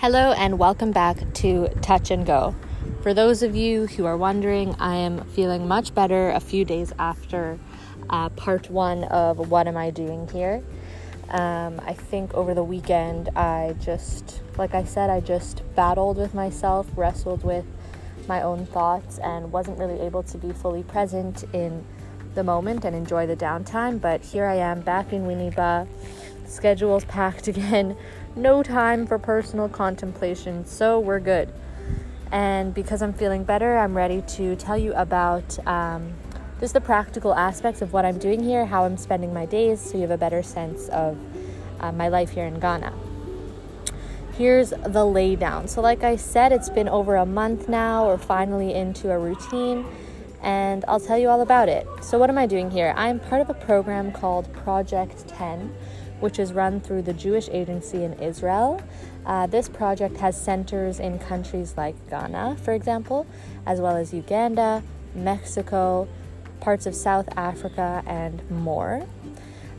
[0.00, 2.54] Hello, and welcome back to Touch and Go.
[3.02, 6.90] For those of you who are wondering, I am feeling much better a few days
[6.98, 7.58] after
[8.08, 10.64] uh, part one of What Am I Doing Here.
[11.28, 16.32] Um, I think over the weekend, I just, like I said, I just battled with
[16.32, 17.66] myself, wrestled with
[18.26, 21.84] my own thoughts, and wasn't really able to be fully present in
[22.34, 24.00] the moment and enjoy the downtime.
[24.00, 25.86] But here I am back in Winneba,
[26.46, 27.98] schedule's packed again
[28.36, 31.52] no time for personal contemplation, so we're good.
[32.32, 36.12] And because I'm feeling better, I'm ready to tell you about um,
[36.60, 39.96] just the practical aspects of what I'm doing here, how I'm spending my days, so
[39.96, 41.18] you have a better sense of
[41.80, 42.92] uh, my life here in Ghana.
[44.36, 45.68] Here's the laydown.
[45.68, 48.06] So, like I said, it's been over a month now.
[48.06, 49.84] We're finally into a routine,
[50.40, 51.86] and I'll tell you all about it.
[52.00, 52.94] So, what am I doing here?
[52.96, 55.74] I'm part of a program called Project 10
[56.20, 58.82] which is run through the Jewish Agency in Israel.
[59.26, 63.26] Uh, this project has centers in countries like Ghana, for example,
[63.66, 64.82] as well as Uganda,
[65.14, 66.08] Mexico,
[66.60, 69.06] parts of South Africa, and more.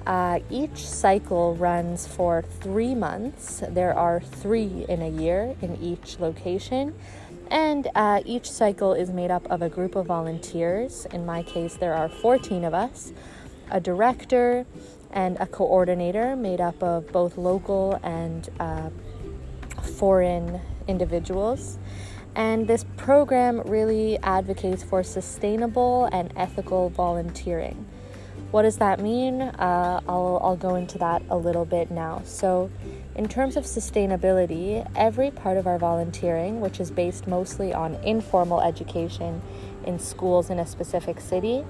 [0.05, 3.63] Uh, each cycle runs for three months.
[3.69, 6.95] There are three in a year in each location.
[7.51, 11.05] And uh, each cycle is made up of a group of volunteers.
[11.11, 13.11] In my case, there are 14 of us
[13.69, 14.65] a director,
[15.13, 18.89] and a coordinator made up of both local and uh,
[19.81, 21.77] foreign individuals.
[22.35, 27.85] And this program really advocates for sustainable and ethical volunteering.
[28.51, 29.41] What does that mean?
[29.41, 32.21] Uh, I'll, I'll go into that a little bit now.
[32.25, 32.69] So,
[33.15, 38.61] in terms of sustainability, every part of our volunteering, which is based mostly on informal
[38.61, 39.41] education
[39.85, 41.65] in schools in a specific city,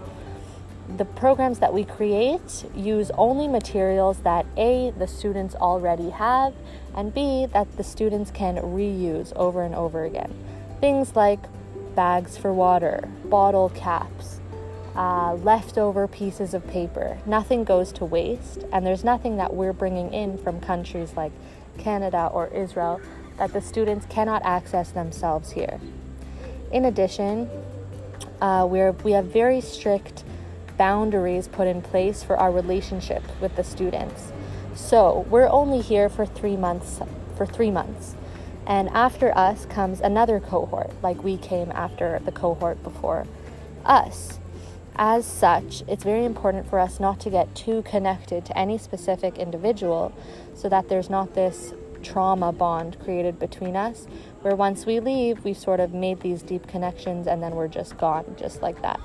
[0.98, 6.54] the programs that we create use only materials that A, the students already have,
[6.96, 10.34] and B, that the students can reuse over and over again.
[10.80, 11.40] Things like
[11.96, 14.40] bags for water, bottle caps,
[14.96, 17.18] uh, leftover pieces of paper.
[17.26, 21.32] Nothing goes to waste, and there's nothing that we're bringing in from countries like
[21.78, 23.00] Canada or Israel
[23.38, 25.80] that the students cannot access themselves here.
[26.72, 27.50] In addition,
[28.42, 30.24] uh, we're, we have very strict
[30.82, 34.32] boundaries put in place for our relationship with the students.
[34.74, 37.00] So we're only here for three months.
[37.38, 38.16] For three months,
[38.66, 43.28] and after us comes another cohort, like we came after the cohort before
[43.86, 44.40] us.
[44.96, 49.38] As such, it's very important for us not to get too connected to any specific
[49.38, 50.14] individual
[50.56, 54.08] so that there's not this trauma bond created between us,
[54.42, 57.98] where once we leave, we've sort of made these deep connections and then we're just
[57.98, 59.00] gone, just like that.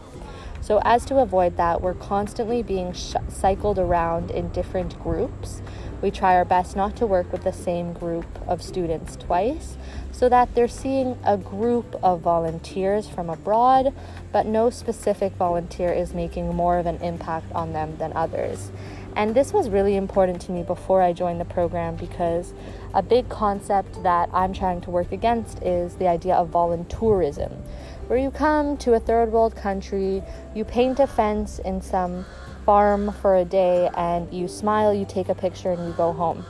[0.60, 5.62] So, as to avoid that, we're constantly being sh- cycled around in different groups.
[6.02, 9.76] We try our best not to work with the same group of students twice
[10.12, 13.94] so that they're seeing a group of volunteers from abroad,
[14.32, 18.72] but no specific volunteer is making more of an impact on them than others.
[19.14, 22.52] And this was really important to me before I joined the program because
[22.92, 27.62] a big concept that I'm trying to work against is the idea of voluntourism
[28.06, 30.22] where you come to a third world country,
[30.54, 32.24] you paint a fence in some
[32.64, 36.44] farm for a day, and you smile, you take a picture, and you go home.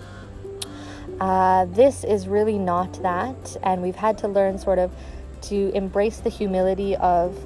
[1.20, 4.90] Uh, this is really not that, and we've had to learn sort of
[5.42, 7.38] to embrace the humility of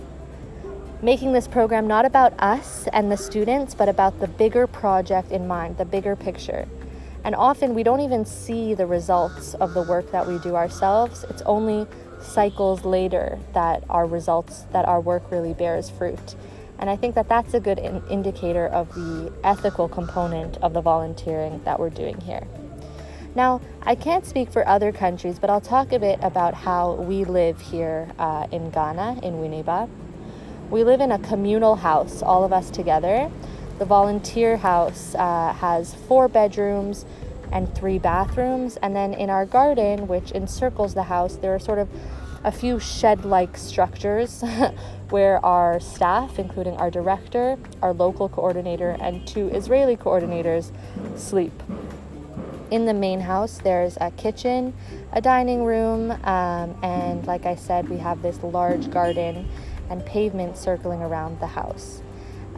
[1.02, 5.46] making this program not about us and the students, but about the bigger project in
[5.46, 6.66] mind, the bigger picture.
[7.24, 11.24] And often we don't even see the results of the work that we do ourselves.
[11.28, 11.86] It's only
[12.20, 16.34] cycles later that our results, that our work really bears fruit.
[16.78, 20.80] And I think that that's a good in- indicator of the ethical component of the
[20.80, 22.46] volunteering that we're doing here.
[23.34, 27.24] Now, I can't speak for other countries, but I'll talk a bit about how we
[27.24, 29.88] live here uh, in Ghana, in Winneba.
[30.68, 33.30] We live in a communal house, all of us together.
[33.78, 37.04] The volunteer house uh, has four bedrooms,
[37.52, 38.76] and three bathrooms.
[38.78, 41.88] And then in our garden, which encircles the house, there are sort of
[42.42, 44.42] a few shed like structures
[45.10, 50.72] where our staff, including our director, our local coordinator, and two Israeli coordinators,
[51.16, 51.52] sleep.
[52.70, 54.72] In the main house, there's a kitchen,
[55.12, 59.48] a dining room, um, and like I said, we have this large garden
[59.90, 62.00] and pavement circling around the house.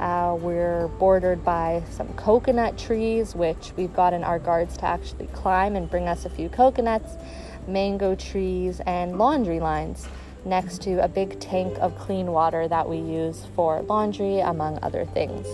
[0.02, 5.76] Uh, we're bordered by some coconut trees, which we've gotten our guards to actually climb
[5.76, 7.12] and bring us a few coconuts,
[7.68, 10.08] mango trees, and laundry lines
[10.44, 15.04] next to a big tank of clean water that we use for laundry, among other
[15.04, 15.46] things.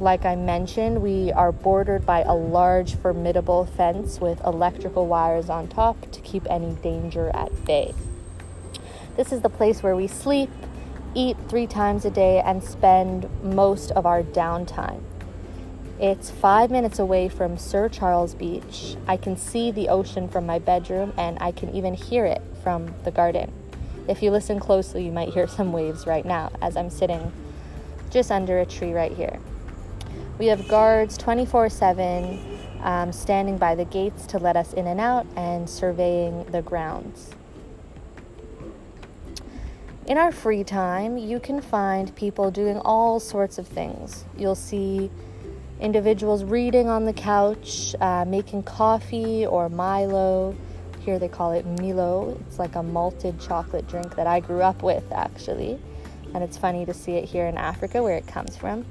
[0.00, 5.68] Like I mentioned, we are bordered by a large, formidable fence with electrical wires on
[5.68, 7.92] top to keep any danger at bay.
[9.18, 10.48] This is the place where we sleep,
[11.16, 15.02] eat three times a day, and spend most of our downtime.
[15.98, 18.96] It's five minutes away from Sir Charles Beach.
[19.08, 22.94] I can see the ocean from my bedroom and I can even hear it from
[23.04, 23.50] the garden.
[24.06, 27.32] If you listen closely, you might hear some waves right now as I'm sitting
[28.10, 29.40] just under a tree right here.
[30.38, 35.00] We have guards 24 7 um, standing by the gates to let us in and
[35.00, 37.30] out and surveying the grounds.
[40.06, 44.24] In our free time, you can find people doing all sorts of things.
[44.38, 45.10] You'll see
[45.80, 50.54] individuals reading on the couch, uh, making coffee or Milo.
[51.00, 52.38] Here they call it Milo.
[52.46, 55.76] It's like a malted chocolate drink that I grew up with, actually.
[56.34, 58.84] And it's funny to see it here in Africa where it comes from.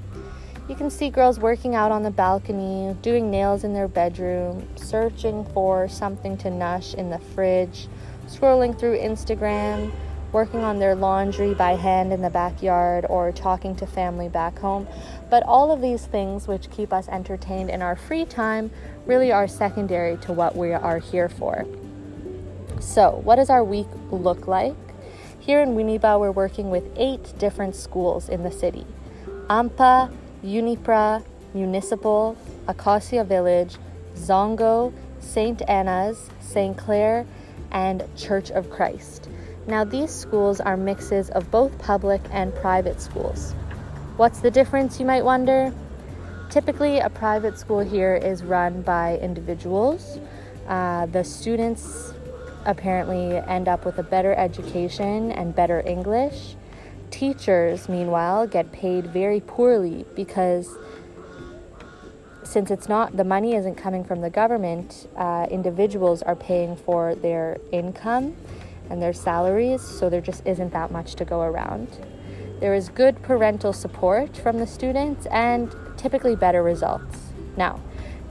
[0.68, 5.46] You can see girls working out on the balcony, doing nails in their bedroom, searching
[5.54, 7.88] for something to nush in the fridge,
[8.28, 9.92] scrolling through Instagram
[10.32, 14.86] working on their laundry by hand in the backyard, or talking to family back home.
[15.30, 18.70] But all of these things, which keep us entertained in our free time,
[19.06, 21.64] really are secondary to what we are here for.
[22.80, 24.74] So, what does our week look like?
[25.38, 28.84] Here in Winneba, we're working with eight different schools in the city
[29.48, 30.12] AMPA,
[30.44, 31.24] Unipra,
[31.54, 32.36] Municipal,
[32.68, 33.76] Acacia Village,
[34.14, 35.62] Zongo, St.
[35.68, 36.76] Anna's, St.
[36.76, 37.26] Clair,
[37.70, 39.25] and Church of Christ.
[39.66, 43.52] Now, these schools are mixes of both public and private schools.
[44.16, 45.74] What's the difference, you might wonder?
[46.50, 50.20] Typically, a private school here is run by individuals.
[50.68, 52.12] Uh, the students
[52.64, 56.54] apparently end up with a better education and better English.
[57.10, 60.76] Teachers, meanwhile, get paid very poorly because
[62.44, 67.16] since it's not the money isn't coming from the government, uh, individuals are paying for
[67.16, 68.36] their income
[68.90, 71.88] and their salaries, so there just isn't that much to go around.
[72.60, 77.32] There is good parental support from the students and typically better results.
[77.56, 77.80] Now,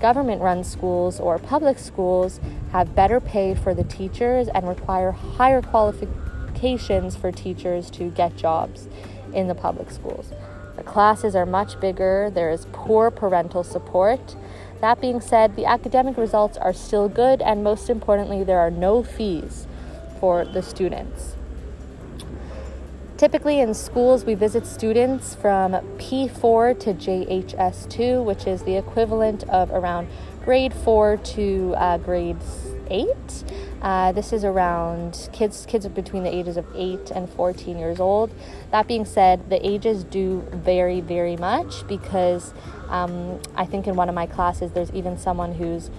[0.01, 2.39] government run schools or public schools
[2.71, 8.87] have better pay for the teachers and require higher qualifications for teachers to get jobs
[9.33, 10.31] in the public schools.
[10.75, 14.35] The classes are much bigger, there is poor parental support.
[14.81, 19.03] That being said, the academic results are still good, and most importantly, there are no
[19.03, 19.67] fees
[20.19, 21.35] for the students.
[23.17, 29.71] Typically in schools, we visit students from P4 to JHS2, which is the equivalent of
[29.71, 30.09] around
[30.43, 32.35] grade 4 to uh, grade
[32.89, 33.07] 8.
[33.81, 38.31] Uh, this is around kids kids between the ages of 8 and 14 years old.
[38.71, 42.53] That being said, the ages do vary very much because
[42.89, 45.89] um, I think in one of my classes there's even someone who's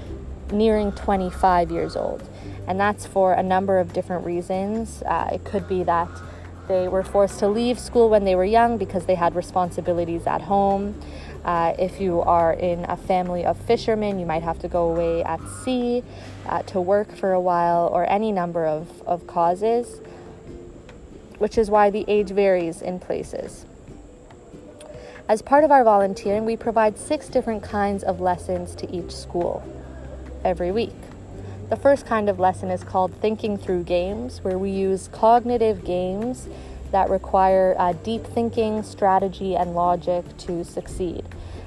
[0.53, 2.29] nearing 25 years old
[2.67, 5.03] and that's for a number of different reasons.
[5.03, 6.09] Uh, it could be that
[6.69, 10.43] they were forced to leave school when they were young because they had responsibilities at
[10.43, 11.01] home.
[11.45, 15.23] Uh, if you are in a family of fishermen, you might have to go away
[15.23, 16.03] at sea
[16.49, 20.01] uh, to work for a while, or any number of, of causes,
[21.39, 23.65] which is why the age varies in places.
[25.29, 29.63] As part of our volunteering, we provide six different kinds of lessons to each school
[30.45, 30.95] every week.
[31.69, 36.49] The first kind of lesson is called Thinking Through Games, where we use cognitive games
[36.93, 41.25] that require uh, deep thinking, strategy, and logic to succeed.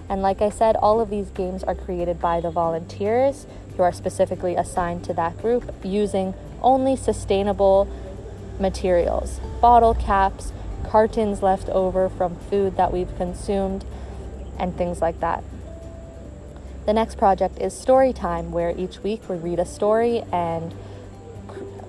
[0.08, 3.92] And like I said, all of these games are created by the volunteers who are
[3.92, 7.86] specifically assigned to that group using only sustainable
[8.58, 10.54] materials bottle caps,
[10.88, 13.84] cartons left over from food that we've consumed,
[14.58, 15.44] and things like that.
[16.90, 20.74] The next project is story time, where each week we read a story and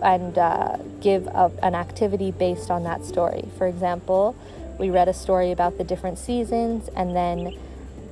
[0.02, 3.48] and uh, give a, an activity based on that story.
[3.56, 4.36] For example,
[4.78, 7.56] we read a story about the different seasons and then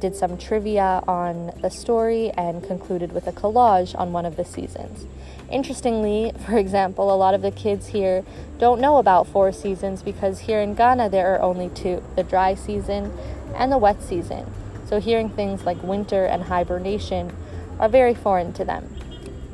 [0.00, 4.44] did some trivia on the story and concluded with a collage on one of the
[4.46, 5.06] seasons.
[5.50, 8.24] Interestingly, for example, a lot of the kids here
[8.58, 12.54] don't know about four seasons because here in Ghana there are only two the dry
[12.54, 13.12] season
[13.54, 14.50] and the wet season.
[14.88, 17.36] So hearing things like winter and hibernation
[17.78, 18.96] are very foreign to them.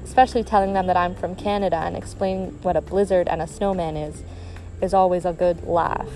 [0.05, 3.97] Especially telling them that I'm from Canada and explaining what a blizzard and a snowman
[3.97, 4.23] is
[4.81, 6.09] is always a good laugh.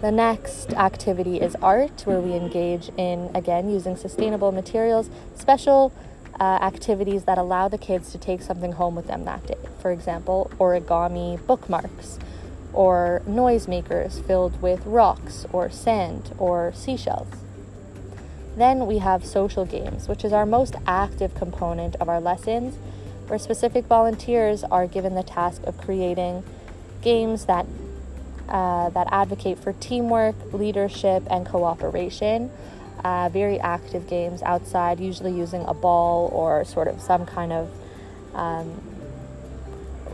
[0.00, 5.92] The next activity is art, where we engage in, again, using sustainable materials, special
[6.38, 9.58] uh, activities that allow the kids to take something home with them that day.
[9.82, 12.18] For example, origami bookmarks,
[12.72, 17.37] or noisemakers filled with rocks or sand or seashells.
[18.58, 22.74] Then we have social games, which is our most active component of our lessons,
[23.28, 26.42] where specific volunteers are given the task of creating
[27.00, 27.66] games that
[28.48, 32.50] uh, that advocate for teamwork, leadership, and cooperation.
[33.04, 37.70] Uh, very active games outside, usually using a ball or sort of some kind of
[38.34, 38.82] um,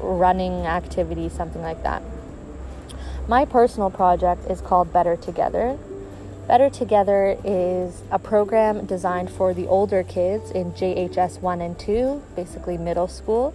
[0.02, 2.02] running activity, something like that.
[3.26, 5.78] My personal project is called Better Together.
[6.46, 12.22] Better Together is a program designed for the older kids in JHS 1 and 2,
[12.36, 13.54] basically middle school,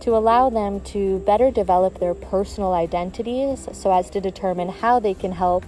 [0.00, 5.14] to allow them to better develop their personal identities so as to determine how they
[5.14, 5.64] can help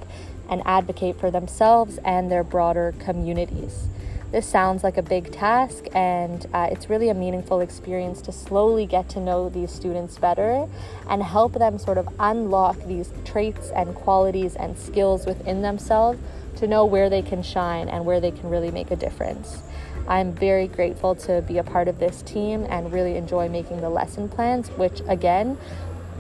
[0.50, 3.86] and advocate for themselves and their broader communities.
[4.32, 8.84] This sounds like a big task, and uh, it's really a meaningful experience to slowly
[8.84, 10.68] get to know these students better
[11.08, 16.18] and help them sort of unlock these traits and qualities and skills within themselves
[16.56, 19.62] to know where they can shine and where they can really make a difference.
[20.08, 23.90] I'm very grateful to be a part of this team and really enjoy making the
[23.90, 25.56] lesson plans, which again,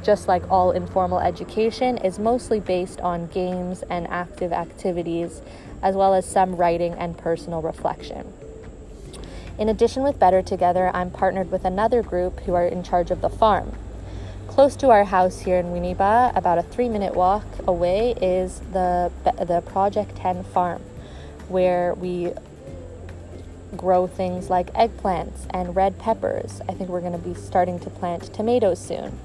[0.02, 5.42] just like all informal education, is mostly based on games and active activities
[5.82, 8.32] as well as some writing and personal reflection.
[9.58, 13.22] In addition, with Better Together, I'm partnered with another group who are in charge of
[13.22, 13.72] the farm.
[14.48, 19.10] Close to our house here in Winneba, about a three minute walk away, is the,
[19.24, 20.82] the Project 10 farm,
[21.48, 22.32] where we
[23.76, 26.60] grow things like eggplants and red peppers.
[26.68, 29.18] I think we're going to be starting to plant tomatoes soon.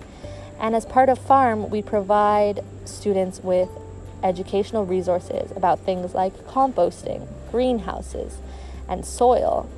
[0.60, 3.70] And as part of farm, we provide students with
[4.24, 8.38] educational resources about things like composting, greenhouses,
[8.88, 9.70] and soil,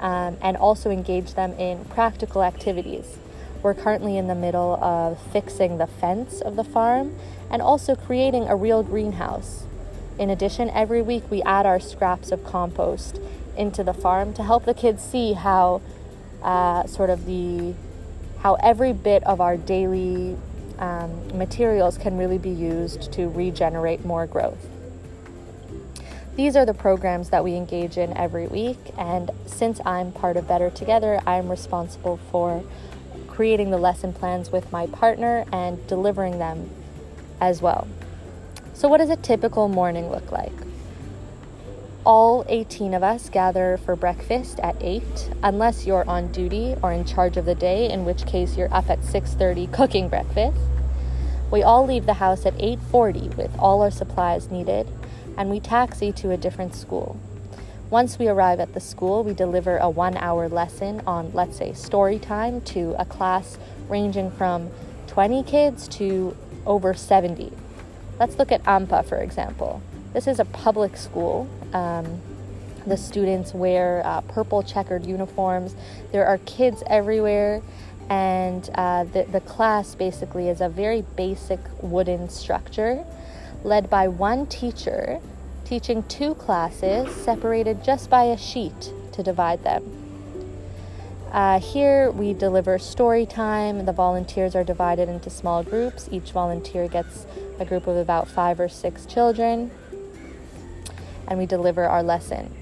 [0.00, 3.18] um, and also engage them in practical activities.
[3.62, 7.14] We're currently in the middle of fixing the fence of the farm
[7.50, 9.64] and also creating a real greenhouse.
[10.18, 13.20] In addition, every week we add our scraps of compost
[13.56, 15.80] into the farm to help the kids see how
[16.42, 17.74] uh, sort of the
[18.40, 20.36] how every bit of our daily
[20.78, 24.68] um, materials can really be used to regenerate more growth.
[26.34, 30.48] These are the programs that we engage in every week, and since I'm part of
[30.48, 32.64] Better Together, I'm responsible for
[33.26, 36.70] creating the lesson plans with my partner and delivering them
[37.40, 37.86] as well.
[38.72, 40.52] So, what does a typical morning look like?
[42.04, 45.02] All 18 of us gather for breakfast at 8
[45.42, 48.90] unless you're on duty or in charge of the day in which case you're up
[48.90, 50.58] at 6:30 cooking breakfast
[51.52, 54.88] we all leave the house at 8:40 with all our supplies needed,
[55.36, 57.16] and we taxi to a different school.
[57.90, 62.18] Once we arrive at the school, we deliver a 1-hour lesson on let's say story
[62.18, 64.70] time to a class ranging from
[65.08, 67.52] 20 kids to over 70.
[68.18, 69.82] Let's look at AMPA for example.
[70.14, 71.48] This is a public school.
[71.72, 72.20] Um,
[72.86, 75.76] the students wear uh, purple checkered uniforms.
[76.10, 77.62] There are kids everywhere
[78.10, 83.04] and uh, the, the class basically is a very basic wooden structure
[83.62, 85.20] led by one teacher
[85.64, 90.02] teaching two classes separated just by a sheet to divide them.
[91.30, 93.86] Uh, here we deliver story time.
[93.86, 96.08] The volunteers are divided into small groups.
[96.12, 97.26] Each volunteer gets
[97.58, 99.70] a group of about five or six children,
[101.32, 102.54] and we deliver our lesson.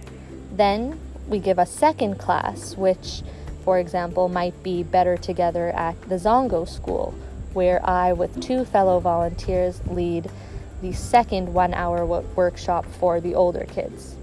[0.53, 3.25] Then we give a second class, which
[3.65, 7.15] for example, might be better together at the Zongo School,
[7.53, 10.31] where I, with two fellow volunteers, lead
[10.81, 14.17] the second one hour workshop for the older kids.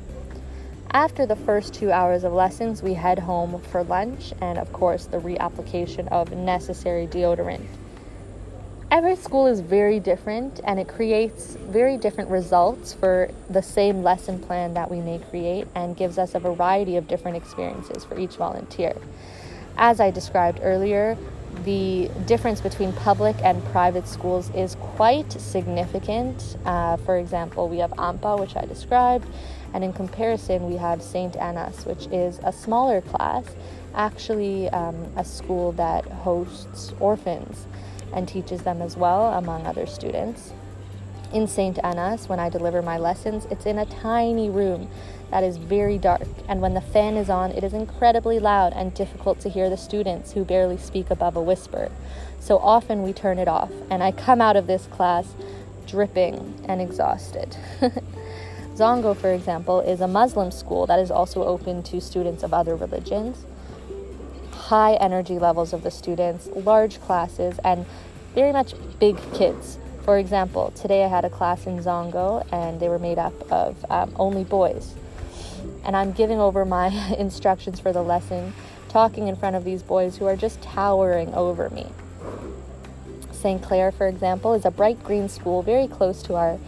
[0.92, 5.06] After the first two hours of lessons, we head home for lunch and, of course,
[5.06, 7.68] the reapplication of necessary deodorant.
[8.90, 14.40] Every school is very different and it creates very different results for the same lesson
[14.40, 18.38] plan that we may create and gives us a variety of different experiences for each
[18.38, 18.96] volunteer.
[19.78, 21.18] As I described earlier,
[21.66, 26.56] the difference between public and private schools is quite significant.
[26.64, 29.28] Uh, for example, we have AMPA, which I described,
[29.74, 31.36] and in comparison, we have St.
[31.36, 33.44] Anna's, which is a smaller class,
[33.94, 37.66] actually, um, a school that hosts orphans
[38.14, 40.54] and teaches them as well, among other students.
[41.34, 41.78] In St.
[41.84, 44.90] Anna's, when I deliver my lessons, it's in a tiny room
[45.30, 48.94] that is very dark, and when the fan is on, it is incredibly loud and
[48.94, 51.92] difficult to hear the students who barely speak above a whisper.
[52.40, 55.34] So often we turn it off, and I come out of this class
[55.86, 57.58] dripping and exhausted.
[58.76, 62.76] Zongo, for example, is a Muslim school that is also open to students of other
[62.76, 63.44] religions
[64.68, 67.86] high energy levels of the students, large classes, and
[68.36, 69.78] very much big kids.
[70.04, 73.86] For example, today I had a class in Zongo and they were made up of
[73.90, 74.94] um, only boys.
[75.86, 78.54] and I'm giving over my instructions for the lesson,
[78.90, 81.88] talking in front of these boys who are just towering over me.
[83.32, 83.64] St.
[83.64, 86.60] Clair, for example, is a bright green school very close to our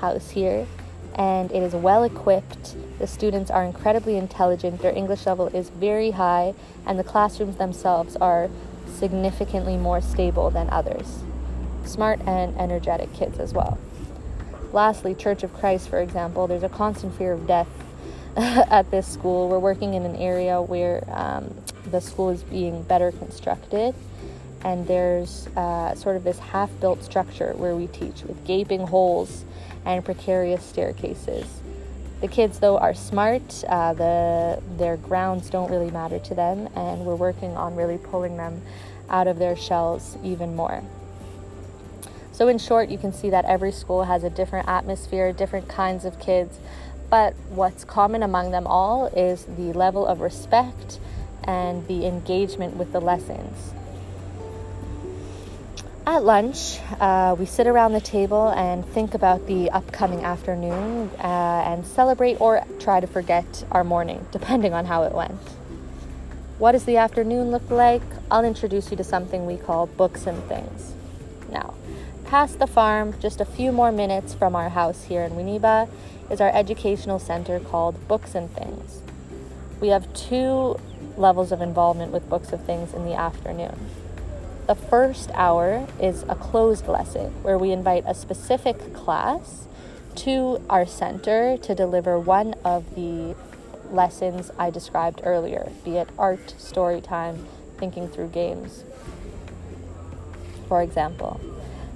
[0.00, 0.66] house here,
[1.14, 2.76] and it is well equipped.
[2.98, 6.54] The students are incredibly intelligent, their English level is very high,
[6.86, 8.48] and the classrooms themselves are
[8.86, 11.22] significantly more stable than others.
[11.84, 13.78] Smart and energetic kids as well.
[14.72, 17.68] Lastly, Church of Christ, for example, there's a constant fear of death
[18.36, 19.48] at this school.
[19.48, 21.54] We're working in an area where um,
[21.90, 23.94] the school is being better constructed,
[24.64, 29.44] and there's uh, sort of this half built structure where we teach with gaping holes
[29.84, 31.46] and precarious staircases.
[32.20, 33.64] The kids, though, are smart.
[33.68, 38.36] Uh, the, their grounds don't really matter to them, and we're working on really pulling
[38.36, 38.62] them
[39.10, 40.84] out of their shells even more.
[42.30, 46.04] So, in short, you can see that every school has a different atmosphere, different kinds
[46.04, 46.58] of kids,
[47.10, 50.98] but what's common among them all is the level of respect
[51.44, 53.74] and the engagement with the lessons.
[56.04, 61.62] At lunch, uh, we sit around the table and think about the upcoming afternoon uh,
[61.64, 65.38] and celebrate or try to forget our morning, depending on how it went.
[66.58, 68.02] What does the afternoon look like?
[68.32, 70.92] I'll introduce you to something we call books and things.
[71.48, 71.74] Now,
[72.24, 75.88] past the farm, just a few more minutes from our house here in Winneba,
[76.30, 79.02] is our educational center called Books and Things.
[79.80, 80.80] We have two
[81.16, 83.78] levels of involvement with Books and Things in the afternoon.
[84.72, 89.68] The first hour is a closed lesson where we invite a specific class
[90.14, 93.36] to our center to deliver one of the
[93.90, 98.84] lessons I described earlier, be it art, story time, thinking through games,
[100.68, 101.38] for example.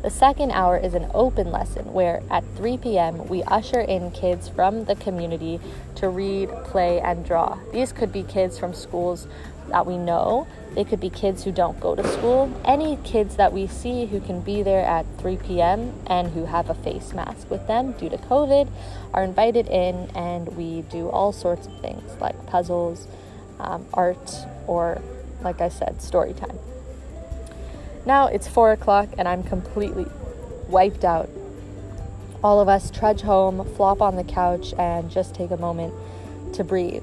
[0.02, 3.26] The second hour is an open lesson where at 3 p.m.
[3.26, 5.61] we usher in kids from the community
[5.95, 7.59] to read, play, and draw.
[7.73, 9.26] These could be kids from schools
[9.68, 13.52] that we know, they could be kids who don't go to school, any kids that
[13.52, 15.93] we see who can be there at 3 p.m.
[16.06, 18.69] and who have a face mask with them due to COVID
[19.14, 23.08] are invited in, and we do all sorts of things like puzzles,
[23.58, 24.34] um, art,
[24.67, 25.00] or
[25.41, 26.58] like I said, story time.
[28.04, 30.06] Now it's four o'clock and I'm completely
[30.69, 31.28] wiped out.
[32.43, 35.93] All of us trudge home, flop on the couch, and just take a moment
[36.54, 37.02] to breathe.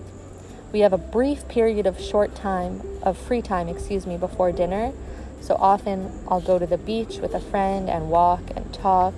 [0.74, 4.92] We have a brief period of short time, of free time, excuse me, before dinner.
[5.40, 9.14] So often I'll go to the beach with a friend and walk and talk.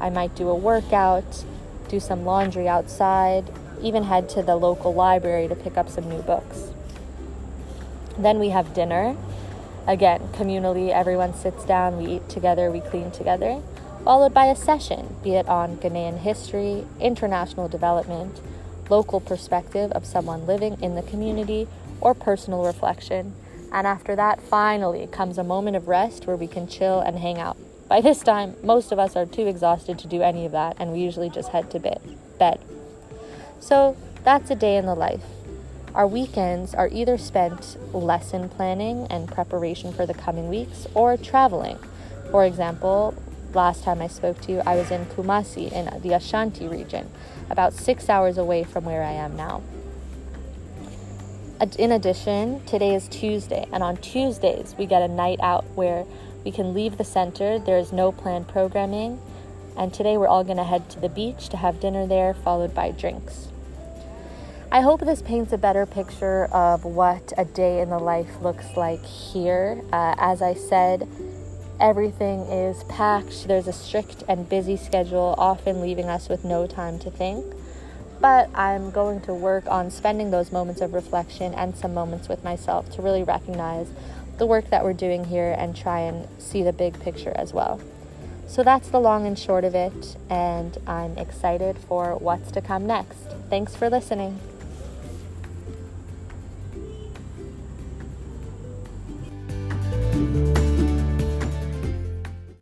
[0.00, 1.44] I might do a workout,
[1.88, 3.44] do some laundry outside,
[3.82, 6.70] even head to the local library to pick up some new books.
[8.16, 9.14] Then we have dinner
[9.86, 13.60] Again, communally, everyone sits down, we eat together, we clean together,
[14.04, 18.40] followed by a session, be it on Ghanaian history, international development,
[18.92, 21.66] local perspective of someone living in the community,
[22.02, 23.32] or personal reflection.
[23.72, 27.38] And after that, finally comes a moment of rest where we can chill and hang
[27.38, 27.56] out.
[27.88, 30.92] By this time, most of us are too exhausted to do any of that, and
[30.92, 32.60] we usually just head to bed.
[33.60, 35.24] So that's a day in the life.
[35.94, 41.78] Our weekends are either spent lesson planning and preparation for the coming weeks or traveling.
[42.30, 43.14] For example,
[43.54, 47.10] last time I spoke to you, I was in Kumasi in the Ashanti region,
[47.50, 49.62] about six hours away from where I am now.
[51.78, 56.04] In addition, today is Tuesday, and on Tuesdays, we get a night out where
[56.44, 57.58] we can leave the center.
[57.58, 59.20] There is no planned programming,
[59.76, 62.74] and today we're all going to head to the beach to have dinner there, followed
[62.74, 63.46] by drinks.
[64.72, 68.74] I hope this paints a better picture of what a day in the life looks
[68.74, 69.82] like here.
[69.92, 71.06] Uh, as I said,
[71.82, 76.98] everything is packed, there's a strict and busy schedule, often leaving us with no time
[77.00, 77.44] to think.
[78.20, 82.44] But I'm going to work on spending those moments of reflection and some moments with
[82.44, 83.88] myself to really recognize
[84.38, 87.80] the work that we're doing here and try and see the big picture as well.
[88.46, 92.86] So that's the long and short of it, and I'm excited for what's to come
[92.86, 93.26] next.
[93.50, 94.38] Thanks for listening.